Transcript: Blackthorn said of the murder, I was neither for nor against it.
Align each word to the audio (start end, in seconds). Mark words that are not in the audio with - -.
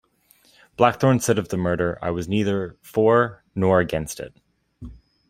Blackthorn 0.77 1.19
said 1.19 1.37
of 1.37 1.49
the 1.49 1.57
murder, 1.57 1.99
I 2.01 2.09
was 2.09 2.27
neither 2.27 2.75
for 2.81 3.43
nor 3.53 3.79
against 3.79 4.19
it. 4.19 4.33